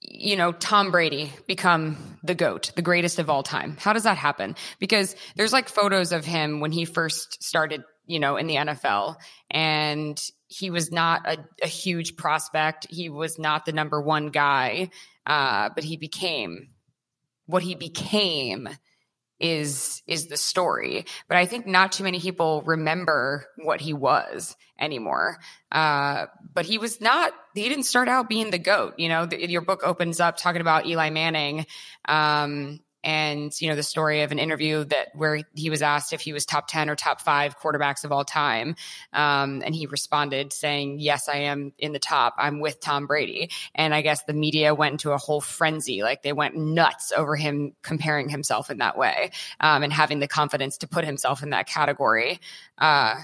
[0.00, 3.76] you know, Tom Brady become the GOAT, the greatest of all time?
[3.78, 4.56] How does that happen?
[4.78, 9.16] Because there's like photos of him when he first started, you know, in the NFL
[9.50, 10.18] and
[10.48, 12.86] he was not a, a huge prospect.
[12.88, 14.88] He was not the number one guy,
[15.26, 16.68] uh, but he became
[17.46, 18.68] what he became
[19.40, 21.06] is is the story.
[21.28, 25.38] But i think not too many people remember what he was anymore.
[25.70, 29.26] Uh, but he was not he didn't start out being the goat you know?
[29.26, 31.66] The, your book opens up talking about eli manning
[32.06, 36.20] um, and you know the story of an interview that where he was asked if
[36.20, 38.74] he was top 10 or top 5 quarterbacks of all time
[39.12, 42.34] um, and he responded saying yes i am in the top.
[42.38, 43.50] I'm with tom brady.
[43.74, 47.36] And i guess the media went into a whole frenzy like they went nuts over
[47.36, 51.50] him comparing himself in that way um, and having the confidence to put himself in
[51.50, 52.40] that category.
[52.78, 53.16] Uh,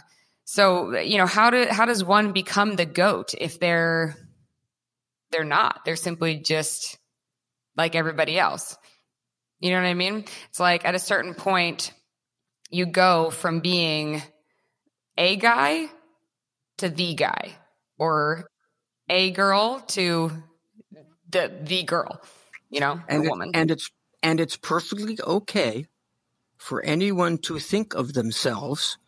[0.44, 4.16] so you know how do how does one become the goat if they're
[5.30, 5.84] they're not?
[5.84, 6.98] They're simply just
[7.76, 8.76] like everybody else
[9.60, 10.24] you know what I mean?
[10.48, 11.92] It's like at a certain point,
[12.70, 14.22] you go from being
[15.16, 15.86] a guy
[16.78, 17.52] to the guy
[17.98, 18.48] or
[19.08, 20.32] a girl to
[21.28, 22.20] the the girl,
[22.70, 23.50] you know, and it- woman.
[23.54, 23.90] and it's
[24.22, 25.86] and it's perfectly okay
[26.56, 28.98] for anyone to think of themselves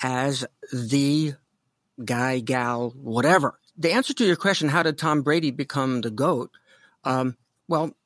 [0.00, 1.34] as the
[2.04, 3.58] guy, gal, whatever.
[3.76, 6.50] The answer to your question, how did Tom Brady become the GOAT?
[7.02, 7.96] Um, well,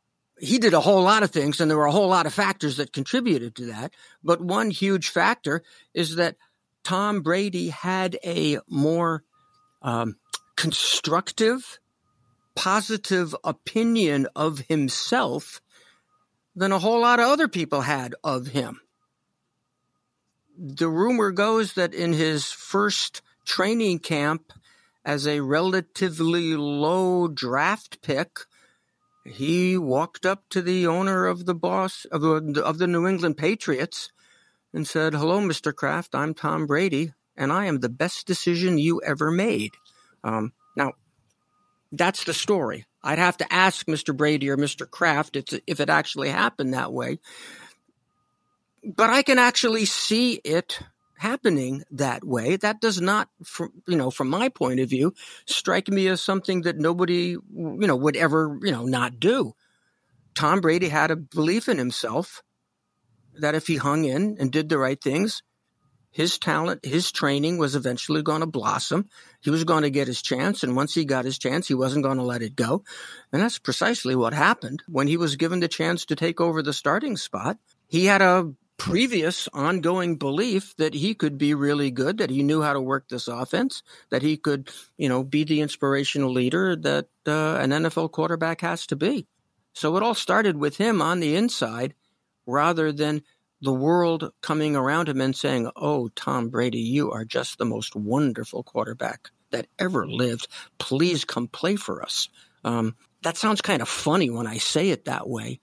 [0.41, 2.77] he did a whole lot of things, and there were a whole lot of factors
[2.77, 3.93] that contributed to that.
[4.23, 5.63] But one huge factor
[5.95, 6.37] is that
[6.85, 9.25] Tom Brady had a more
[9.83, 10.17] um,
[10.57, 11.79] constructive,
[12.55, 15.61] positive opinion of himself
[16.57, 18.81] than a whole lot of other people had of him.
[20.57, 24.53] The rumor goes that in his first training camp
[25.05, 28.41] as a relatively low draft pick,
[29.25, 33.37] he walked up to the owner of the boss of the, of the New England
[33.37, 34.11] Patriots
[34.73, 35.75] and said, Hello, Mr.
[35.75, 36.15] Kraft.
[36.15, 39.73] I'm Tom Brady, and I am the best decision you ever made.
[40.25, 40.93] Um, now,
[41.93, 42.87] that's the story.
[43.03, 44.17] I'd have to ask Mr.
[44.17, 44.89] Brady or Mr.
[44.91, 47.19] Kraft if, if it actually happened that way.
[48.85, 50.81] But I can actually see it
[51.19, 52.57] happening that way.
[52.57, 55.15] That does not, from, you know, from my point of view,
[55.47, 59.55] strike me as something that nobody, you know, would ever, you know, not do.
[60.35, 62.43] Tom Brady had a belief in himself
[63.41, 65.43] that if he hung in and did the right things,
[66.11, 69.09] his talent, his training was eventually going to blossom.
[69.41, 70.63] He was going to get his chance.
[70.63, 72.83] And once he got his chance, he wasn't going to let it go.
[73.33, 74.83] And that's precisely what happened.
[74.89, 78.53] When he was given the chance to take over the starting spot, he had a
[78.79, 83.09] previous ongoing belief that he could be really good, that he knew how to work
[83.09, 88.13] this offense, that he could, you know, be the inspirational leader that uh, an NFL
[88.13, 89.27] quarterback has to be.
[89.75, 91.95] So it all started with him on the inside
[92.47, 93.23] rather than
[93.61, 97.95] the world coming around him and saying, Oh, Tom Brady, you are just the most
[97.97, 100.49] wonderful quarterback that ever lived.
[100.79, 102.29] Please come play for us.
[102.65, 105.61] Um, that sounds kind of funny when I say it that way,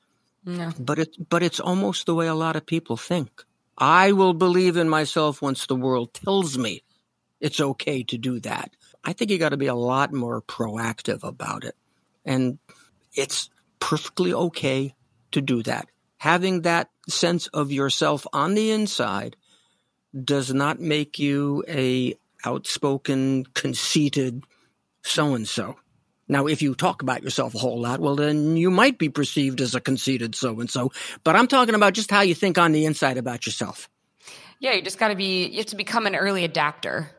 [0.79, 3.43] but it, but it's almost the way a lot of people think.
[3.77, 6.83] I will believe in myself once the world tells me
[7.41, 8.71] it's okay to do that.
[9.03, 11.75] I think you got to be a lot more proactive about it.
[12.23, 12.57] And
[13.13, 14.95] it's perfectly okay
[15.31, 15.89] to do that.
[16.17, 19.35] Having that sense of yourself on the inside
[20.23, 24.43] does not make you a outspoken, conceited
[25.03, 25.77] so and so.
[26.27, 29.61] Now, if you talk about yourself a whole lot, well, then you might be perceived
[29.61, 30.91] as a conceited so and so.
[31.23, 33.89] But I'm talking about just how you think on the inside about yourself.
[34.59, 37.11] Yeah, you just got to be, you have to become an early adapter,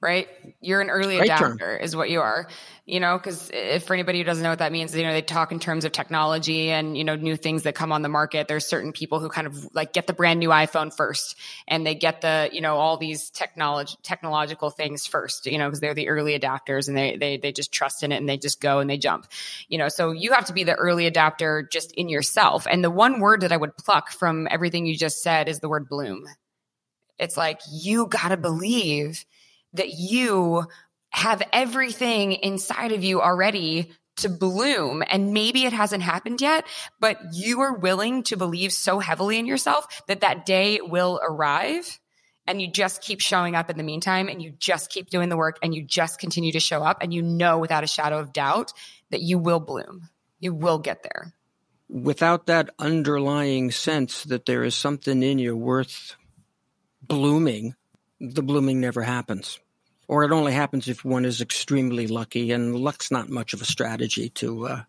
[0.00, 0.28] right?
[0.62, 1.52] You're an early Great term.
[1.52, 2.48] adapter, is what you are.
[2.86, 5.22] You know, because if for anybody who doesn't know what that means, you know, they
[5.22, 8.48] talk in terms of technology and, you know, new things that come on the market.
[8.48, 11.36] There's certain people who kind of like get the brand new iPhone first
[11.68, 15.80] and they get the, you know, all these technology, technological things first, you know, because
[15.80, 18.60] they're the early adapters and they, they, they just trust in it and they just
[18.60, 19.26] go and they jump,
[19.68, 22.66] you know, so you have to be the early adapter just in yourself.
[22.68, 25.68] And the one word that I would pluck from everything you just said is the
[25.68, 26.24] word bloom.
[27.20, 29.26] It's like, you got to believe
[29.74, 30.64] that you
[31.10, 35.02] have everything inside of you already to bloom.
[35.08, 36.66] And maybe it hasn't happened yet,
[36.98, 41.98] but you are willing to believe so heavily in yourself that that day will arrive.
[42.46, 45.36] And you just keep showing up in the meantime and you just keep doing the
[45.36, 48.32] work and you just continue to show up and you know without a shadow of
[48.32, 48.72] doubt
[49.10, 50.08] that you will bloom.
[50.40, 51.32] You will get there.
[51.88, 56.16] Without that underlying sense that there is something in you worth
[57.02, 57.74] blooming,
[58.20, 59.58] the blooming never happens.
[60.08, 63.64] Or it only happens if one is extremely lucky, and luck's not much of a
[63.64, 64.82] strategy to uh,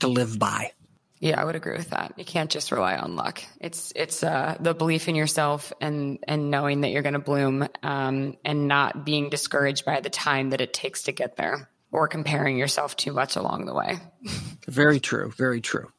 [0.00, 0.72] to live by.
[1.20, 2.14] Yeah, I would agree with that.
[2.16, 3.42] You can't just rely on luck.
[3.60, 7.68] It's it's uh, the belief in yourself and and knowing that you're going to bloom,
[7.82, 12.08] um, and not being discouraged by the time that it takes to get there, or
[12.08, 13.98] comparing yourself too much along the way.
[14.66, 15.30] Very true.
[15.36, 15.90] Very true.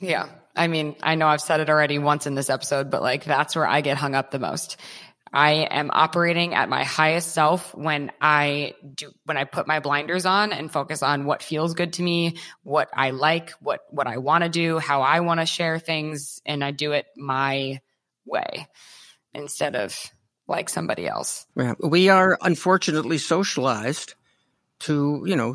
[0.00, 3.24] Yeah, I mean, I know I've said it already once in this episode, but like
[3.24, 4.76] that's where I get hung up the most.
[5.32, 10.26] I am operating at my highest self when I do when I put my blinders
[10.26, 14.18] on and focus on what feels good to me, what I like, what what I
[14.18, 17.80] want to do, how I want to share things and I do it my
[18.26, 18.68] way
[19.32, 19.96] instead of
[20.48, 21.46] like somebody else.
[21.54, 21.74] Yeah.
[21.78, 24.14] We are unfortunately socialized
[24.80, 25.54] to, you know,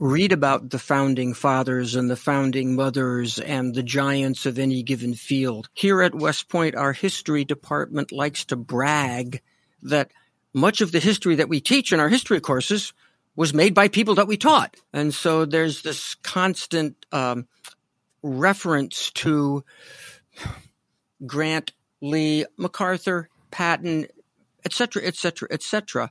[0.00, 5.14] read about the founding fathers and the founding mothers and the giants of any given
[5.14, 5.68] field.
[5.74, 9.42] Here at West Point, our history department likes to brag
[9.82, 10.10] that
[10.54, 12.94] much of the history that we teach in our history courses
[13.36, 14.74] was made by people that we taught.
[14.92, 17.46] And so there's this constant um,
[18.22, 19.64] reference to
[21.26, 24.06] Grant, Lee, MacArthur, Patton,
[24.64, 26.10] etc., etc., etc.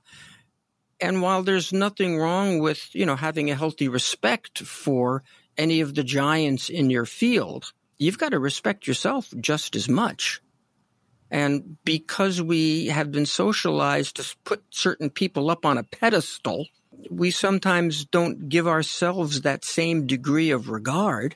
[1.01, 5.23] And while there's nothing wrong with, you know, having a healthy respect for
[5.57, 10.41] any of the giants in your field, you've got to respect yourself just as much.
[11.31, 16.67] And because we have been socialized to put certain people up on a pedestal,
[17.09, 21.35] we sometimes don't give ourselves that same degree of regard.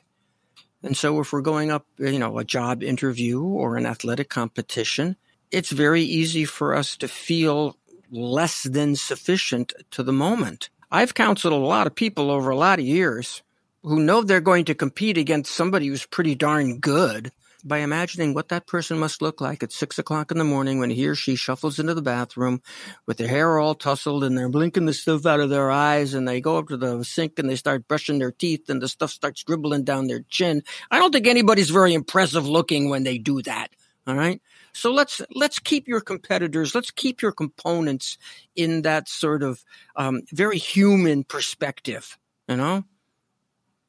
[0.82, 5.16] And so if we're going up, you know, a job interview or an athletic competition,
[5.50, 7.76] it's very easy for us to feel
[8.14, 10.70] less than sufficient to the moment.
[10.90, 13.42] I've counseled a lot of people over a lot of years
[13.82, 17.32] who know they're going to compete against somebody who's pretty darn good
[17.64, 20.90] by imagining what that person must look like at six o'clock in the morning when
[20.90, 22.60] he or she shuffles into the bathroom
[23.06, 26.28] with their hair all tousled and they're blinking the stuff out of their eyes and
[26.28, 29.10] they go up to the sink and they start brushing their teeth and the stuff
[29.10, 30.62] starts dribbling down their chin.
[30.90, 33.68] I don't think anybody's very impressive looking when they do that.
[34.06, 34.40] All right.
[34.74, 38.18] So let's let's keep your competitors, let's keep your components
[38.56, 39.64] in that sort of
[39.96, 42.18] um, very human perspective.
[42.48, 42.84] You know,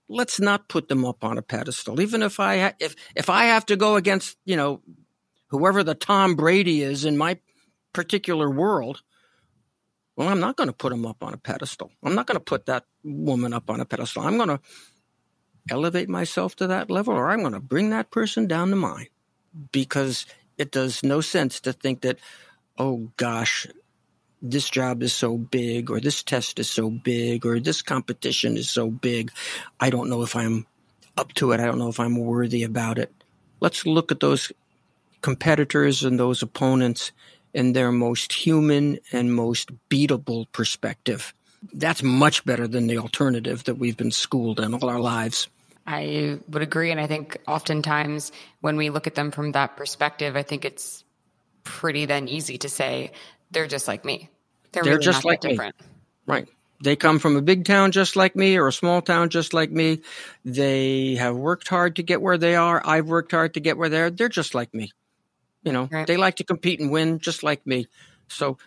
[0.07, 1.99] let's not put them up on a pedestal.
[1.99, 4.81] Even if I ha- if if I have to go against you know
[5.47, 7.39] whoever the Tom Brady is in my
[7.91, 9.01] particular world,
[10.15, 11.91] well, I'm not going to put him up on a pedestal.
[12.03, 14.23] I'm not going to put that woman up on a pedestal.
[14.23, 14.59] I'm going to
[15.69, 19.07] elevate myself to that level, or I'm going to bring that person down to mine
[19.71, 20.25] because
[20.57, 22.19] it does no sense to think that,
[22.77, 23.67] oh gosh,
[24.41, 28.69] this job is so big or this test is so big or this competition is
[28.69, 29.31] so big.
[29.79, 30.67] I don't know if I'm
[31.17, 31.59] up to it.
[31.59, 33.11] I don't know if I'm worthy about it.
[33.59, 34.51] Let's look at those
[35.21, 37.11] competitors and those opponents
[37.53, 41.33] in their most human and most beatable perspective.
[41.73, 45.47] That's much better than the alternative that we've been schooled in all our lives.
[45.87, 46.91] I would agree.
[46.91, 48.31] And I think oftentimes
[48.61, 51.03] when we look at them from that perspective, I think it's
[51.63, 53.11] pretty then easy to say,
[53.51, 54.29] they're just like me.
[54.71, 55.79] They're, they're really just like different.
[55.79, 55.87] Me.
[56.25, 56.47] Right.
[56.83, 59.71] They come from a big town just like me or a small town just like
[59.71, 60.01] me.
[60.43, 62.81] They have worked hard to get where they are.
[62.85, 64.11] I've worked hard to get where they're.
[64.11, 64.91] They're just like me.
[65.63, 66.05] You know, right.
[66.05, 67.87] they like to compete and win just like me.
[68.27, 68.57] So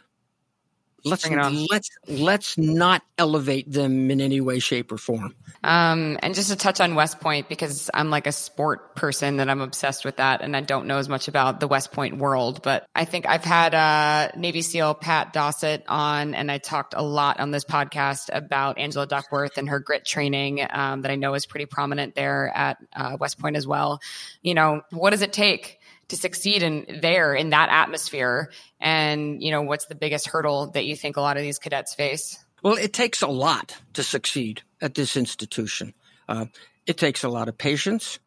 [1.04, 5.34] let's let's let's not elevate them in any way shape or form.
[5.64, 9.48] Um, and just to touch on west point because i'm like a sport person that
[9.48, 12.62] i'm obsessed with that and i don't know as much about the west point world
[12.62, 17.02] but i think i've had uh, navy seal pat dossett on and i talked a
[17.02, 21.34] lot on this podcast about angela duckworth and her grit training um, that i know
[21.34, 24.00] is pretty prominent there at uh, west point as well.
[24.42, 28.50] You know what does it take to succeed in there in that atmosphere?
[28.80, 31.94] And you know what's the biggest hurdle that you think a lot of these cadets
[31.94, 32.38] face?
[32.62, 35.94] Well it takes a lot to succeed at this institution.
[36.28, 36.46] Uh,
[36.86, 38.18] it takes a lot of patience.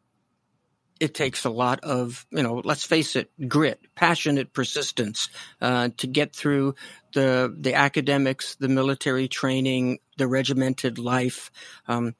[1.00, 5.30] It takes a lot of you know let's face it grit passionate persistence
[5.60, 6.76] uh, to get through
[7.14, 11.52] the the academics the military training the regimented life.
[11.88, 12.16] Um,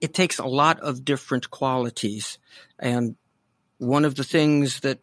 [0.00, 2.38] it takes a lot of different qualities.
[2.78, 3.16] And
[3.80, 4.98] one of the things that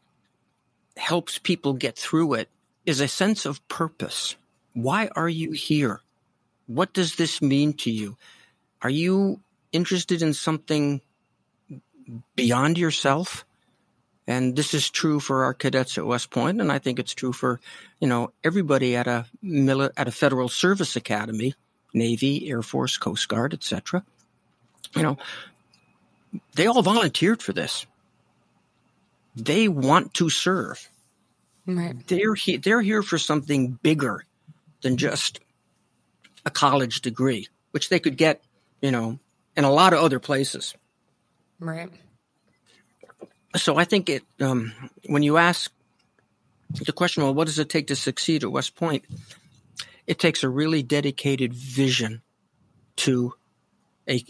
[0.95, 2.47] helps people get through it
[2.86, 4.36] is a sense of purpose.
[4.73, 6.01] Why are you here?
[6.67, 8.17] What does this mean to you?
[8.84, 9.39] Are you
[9.71, 11.01] interested in something
[12.36, 13.45] beyond yourself?
[14.28, 17.34] And this is true for our cadets at West Point, and I think it's true
[17.34, 17.59] for,
[17.99, 19.25] you know, everybody at a
[19.97, 21.55] at a federal service academy,
[21.93, 24.03] Navy, Air Force, Coast Guard, etc.
[24.95, 25.17] You know,
[26.55, 27.86] they all volunteered for this
[29.38, 30.89] they want to serve.
[31.65, 31.95] Right.
[32.07, 34.23] They're he- they're here for something bigger
[34.81, 35.39] than just
[36.45, 38.41] a college degree, which they could get,
[38.81, 39.19] you know,
[39.55, 40.73] in a lot of other places.
[41.59, 41.89] Right.
[43.55, 44.73] So I think it um,
[45.07, 45.71] when you ask
[46.85, 49.05] the question, well, what does it take to succeed at West Point?
[50.05, 52.21] It takes a really dedicated vision
[52.97, 53.33] to
[54.09, 54.23] a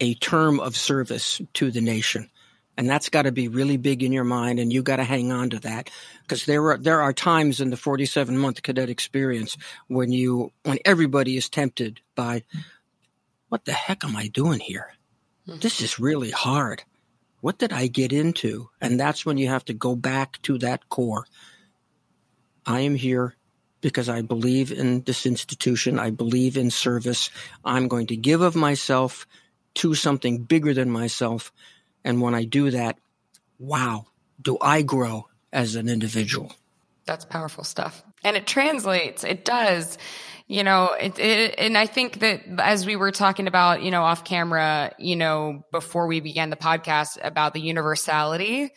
[0.00, 2.30] a term of service to the nation.
[2.78, 5.32] And that's got to be really big in your mind, and you got to hang
[5.32, 5.90] on to that
[6.22, 9.56] because there are there are times in the 47 month cadet experience
[9.88, 12.44] when you when everybody is tempted by,
[13.48, 14.92] what the heck am I doing here?
[15.44, 15.58] Hmm.
[15.58, 16.84] This is really hard.
[17.40, 18.70] What did I get into?
[18.80, 21.26] And that's when you have to go back to that core.
[22.64, 23.34] I am here
[23.80, 25.98] because I believe in this institution.
[25.98, 27.30] I believe in service.
[27.64, 29.26] I'm going to give of myself
[29.74, 31.52] to something bigger than myself
[32.04, 32.98] and when I do that,
[33.58, 34.06] wow,
[34.40, 36.52] do I grow as an individual.
[37.06, 38.02] That's powerful stuff.
[38.24, 39.24] And it translates.
[39.24, 39.98] It does.
[40.46, 44.02] You know, it, it, and I think that as we were talking about, you know,
[44.02, 48.70] off camera, you know, before we began the podcast about the universality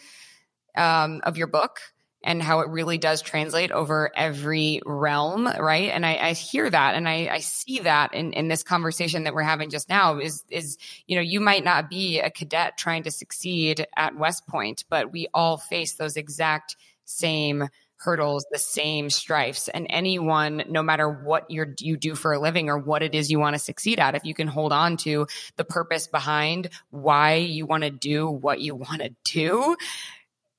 [0.75, 1.79] um, of your book
[2.23, 5.89] and how it really does translate over every realm, right?
[5.89, 9.33] And I, I hear that and I, I see that in, in this conversation that
[9.33, 13.03] we're having just now is, is, you know, you might not be a cadet trying
[13.03, 17.67] to succeed at West Point, but we all face those exact same
[18.01, 19.67] hurdles, the same strifes.
[19.67, 23.29] And anyone, no matter what you you do for a living or what it is
[23.29, 27.35] you want to succeed at, if you can hold on to the purpose behind why
[27.35, 29.75] you want to do what you want to do,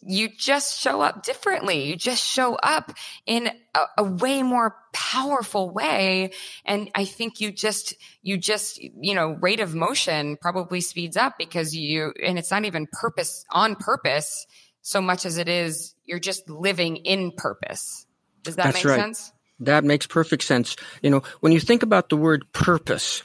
[0.04, 1.84] you just show up differently.
[1.84, 2.92] You just show up
[3.26, 6.32] in a, a, way more powerful way.
[6.64, 11.34] And I think you just, you just, you know, rate of motion probably speeds up
[11.38, 14.46] because you, and it's not even purpose on purpose
[14.82, 18.06] so much as it is you're just living in purpose.
[18.42, 19.00] Does that That's make right.
[19.00, 19.32] sense?
[19.60, 20.76] That makes perfect sense.
[21.02, 23.22] You know, when you think about the word purpose,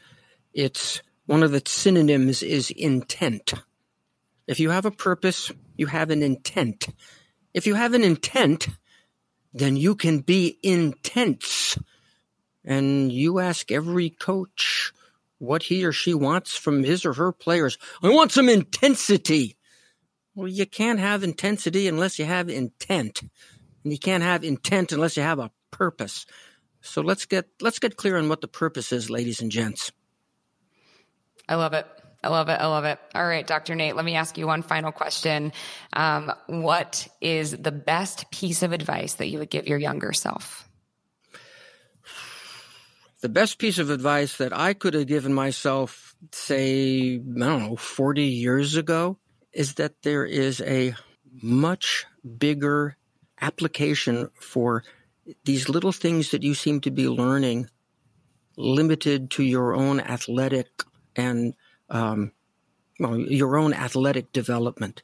[0.54, 3.54] it's one of its synonyms is intent.
[4.46, 6.88] If you have a purpose, you have an intent.
[7.54, 8.68] If you have an intent,
[9.54, 11.78] then you can be intense.
[12.66, 14.92] And you ask every coach
[15.40, 17.78] what he or she wants from his or her players.
[18.04, 19.56] I want some intensity.
[20.36, 23.22] Well, you can't have intensity unless you have intent.
[23.84, 26.26] And you can't have intent unless you have a purpose.
[26.82, 29.92] So let's get let's get clear on what the purpose is, ladies and gents.
[31.50, 31.88] I love it.
[32.28, 32.60] I love it.
[32.60, 33.00] I love it.
[33.16, 33.74] All right, Dr.
[33.74, 35.54] Nate, let me ask you one final question.
[35.94, 40.68] Um, what is the best piece of advice that you would give your younger self?
[43.22, 47.76] The best piece of advice that I could have given myself, say, I don't know,
[47.78, 49.18] 40 years ago,
[49.54, 50.96] is that there is a
[51.42, 52.06] much
[52.38, 52.98] bigger
[53.40, 54.84] application for
[55.46, 57.70] these little things that you seem to be learning
[58.58, 60.68] limited to your own athletic
[61.16, 61.54] and
[61.90, 62.32] um,
[63.00, 65.04] well, your own athletic development.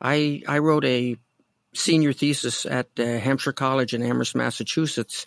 [0.00, 1.16] I I wrote a
[1.74, 5.26] senior thesis at uh, Hampshire College in Amherst, Massachusetts,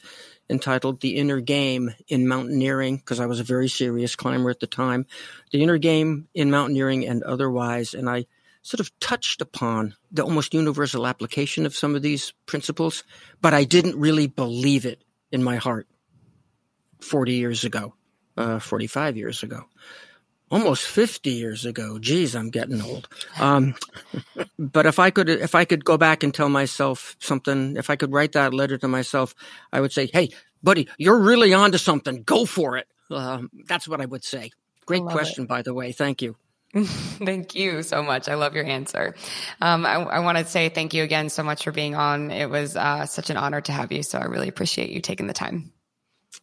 [0.50, 4.68] entitled "The Inner Game in Mountaineering" because I was a very serious climber at the
[4.68, 5.06] time.
[5.52, 8.26] The inner game in mountaineering and otherwise, and I
[8.62, 13.04] sort of touched upon the almost universal application of some of these principles,
[13.42, 15.88] but I didn't really believe it in my heart
[17.02, 17.94] 40 years ago,
[18.38, 19.64] uh, 45 years ago,
[20.52, 22.00] almost 50 years ago.
[22.00, 23.08] Geez, I'm getting old.
[23.40, 23.76] Um,
[24.60, 27.96] but if I could, if I could go back and tell myself something, if I
[27.96, 29.36] could write that letter to myself,
[29.72, 30.30] I would say, Hey,
[30.64, 32.24] buddy, you're really onto something.
[32.24, 32.88] Go for it.
[33.12, 34.52] Um, that's what I would say.
[34.86, 35.48] Great question, it.
[35.48, 35.92] by the way.
[35.92, 36.36] Thank you.
[36.76, 38.30] thank you so much.
[38.30, 39.16] I love your answer.
[39.60, 42.30] Um, I, I want to say thank you again so much for being on.
[42.30, 44.04] It was uh, such an honor to have you.
[44.04, 45.72] So I really appreciate you taking the time.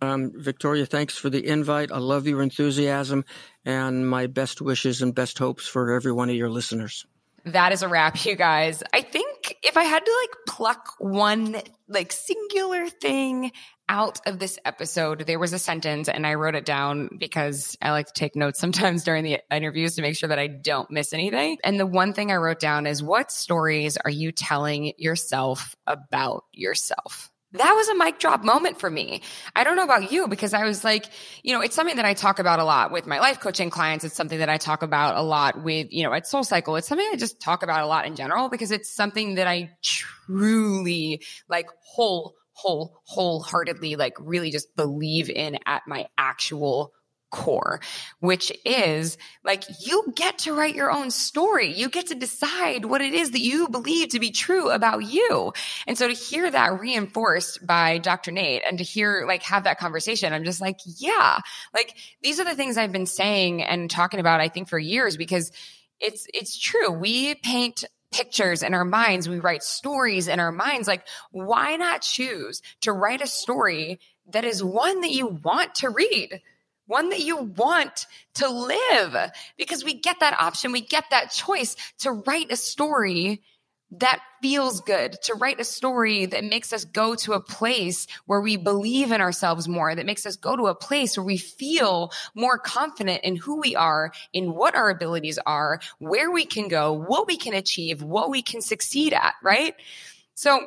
[0.00, 1.90] Um, Victoria, thanks for the invite.
[1.90, 3.24] I love your enthusiasm
[3.64, 7.06] and my best wishes and best hopes for every one of your listeners.
[7.46, 8.82] That is a wrap, you guys.
[8.92, 11.56] I think if I had to like pluck one
[11.88, 13.52] like singular thing
[13.88, 17.92] out of this episode, there was a sentence and I wrote it down because I
[17.92, 21.12] like to take notes sometimes during the interviews to make sure that I don't miss
[21.12, 21.58] anything.
[21.62, 26.44] And the one thing I wrote down is what stories are you telling yourself about
[26.52, 27.30] yourself?
[27.52, 29.22] That was a mic drop moment for me.
[29.54, 31.06] I don't know about you because I was like,
[31.42, 34.04] you know, it's something that I talk about a lot with my life coaching clients.
[34.04, 36.76] It's something that I talk about a lot with, you know, at Soul Cycle.
[36.76, 39.70] It's something I just talk about a lot in general because it's something that I
[39.82, 46.92] truly like whole, whole, wholeheartedly, like really just believe in at my actual
[47.36, 47.80] core,
[48.20, 51.74] which is like you get to write your own story.
[51.74, 55.52] You get to decide what it is that you believe to be true about you.
[55.86, 58.32] And so to hear that reinforced by Dr.
[58.32, 61.40] Nate and to hear like have that conversation, I'm just like, yeah,
[61.74, 65.18] like these are the things I've been saying and talking about, I think for years
[65.18, 65.52] because
[66.00, 66.90] it's, it's true.
[66.90, 69.28] We paint pictures in our minds.
[69.28, 70.88] We write stories in our minds.
[70.88, 75.90] Like, why not choose to write a story that is one that you want to
[75.90, 76.40] read?
[76.86, 80.72] One that you want to live because we get that option.
[80.72, 83.42] We get that choice to write a story
[83.92, 88.40] that feels good, to write a story that makes us go to a place where
[88.40, 92.10] we believe in ourselves more, that makes us go to a place where we feel
[92.34, 96.92] more confident in who we are, in what our abilities are, where we can go,
[96.92, 99.74] what we can achieve, what we can succeed at, right?
[100.34, 100.66] So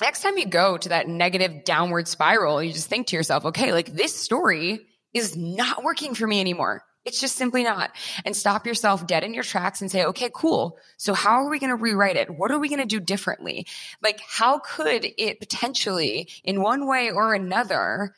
[0.00, 3.72] next time you go to that negative downward spiral, you just think to yourself, okay,
[3.72, 6.82] like this story is not working for me anymore.
[7.04, 7.90] It's just simply not.
[8.24, 10.78] And stop yourself dead in your tracks and say, okay, cool.
[10.98, 12.28] So how are we going to rewrite it?
[12.28, 13.66] What are we going to do differently?
[14.02, 18.14] Like, how could it potentially, in one way or another,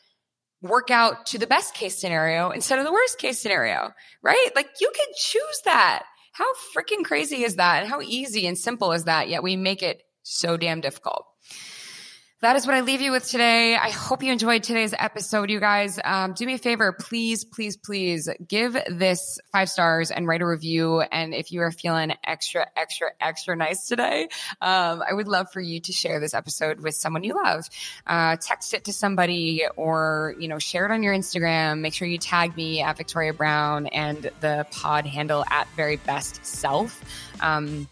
[0.62, 3.93] work out to the best case scenario instead of the worst case scenario?
[4.20, 4.51] Right?
[4.57, 6.03] Like, you can choose that.
[6.32, 7.82] How freaking crazy is that?
[7.82, 9.28] And how easy and simple is that?
[9.28, 11.26] Yet we make it so damn difficult
[12.43, 13.76] that is what I leave you with today.
[13.76, 16.01] I hope you enjoyed today's episode, you guys.
[16.05, 20.47] Um, do me a favor, please, please, please give this five stars and write a
[20.47, 21.03] review.
[21.03, 24.24] And if you are feeling extra, extra, extra nice today,
[24.61, 27.64] um, I would love for you to share this episode with someone you love.
[28.09, 31.78] Uh, text it to somebody or, you know, share it on your Instagram.
[31.78, 36.45] Make sure you tag me at Victoria Brown and the pod handle at very best
[36.45, 37.05] self.
[37.40, 37.86] Um,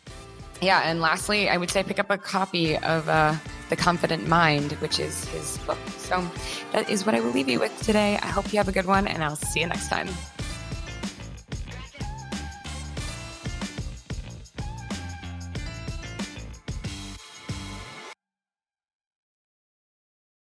[0.61, 3.35] yeah, and lastly, I would say pick up a copy of uh,
[3.69, 5.79] The Confident Mind, which is his book.
[5.99, 6.27] So
[6.73, 8.19] that is what I will leave you with today.
[8.23, 10.09] I hope you have a good one, and I'll see you next time.